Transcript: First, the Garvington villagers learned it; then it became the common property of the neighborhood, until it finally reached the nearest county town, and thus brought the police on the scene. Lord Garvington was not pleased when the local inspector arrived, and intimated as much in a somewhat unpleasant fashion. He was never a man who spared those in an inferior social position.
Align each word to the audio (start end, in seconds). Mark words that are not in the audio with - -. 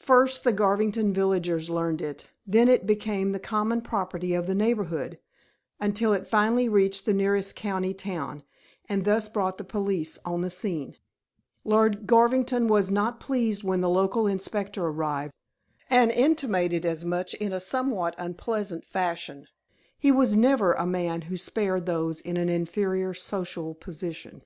First, 0.00 0.44
the 0.44 0.52
Garvington 0.52 1.14
villagers 1.14 1.70
learned 1.70 2.02
it; 2.02 2.26
then 2.46 2.68
it 2.68 2.84
became 2.86 3.32
the 3.32 3.38
common 3.40 3.80
property 3.80 4.34
of 4.34 4.46
the 4.46 4.54
neighborhood, 4.54 5.18
until 5.80 6.12
it 6.12 6.26
finally 6.26 6.68
reached 6.68 7.06
the 7.06 7.14
nearest 7.14 7.56
county 7.56 7.94
town, 7.94 8.42
and 8.86 9.06
thus 9.06 9.30
brought 9.30 9.56
the 9.56 9.64
police 9.64 10.18
on 10.26 10.42
the 10.42 10.50
scene. 10.50 10.96
Lord 11.64 12.06
Garvington 12.06 12.66
was 12.68 12.90
not 12.90 13.18
pleased 13.18 13.64
when 13.64 13.80
the 13.80 13.88
local 13.88 14.26
inspector 14.26 14.84
arrived, 14.86 15.32
and 15.88 16.10
intimated 16.12 16.84
as 16.84 17.06
much 17.06 17.32
in 17.32 17.54
a 17.54 17.58
somewhat 17.58 18.14
unpleasant 18.18 18.84
fashion. 18.84 19.46
He 19.98 20.12
was 20.12 20.36
never 20.36 20.74
a 20.74 20.84
man 20.84 21.22
who 21.32 21.38
spared 21.38 21.86
those 21.86 22.20
in 22.20 22.36
an 22.36 22.50
inferior 22.50 23.14
social 23.14 23.74
position. 23.74 24.42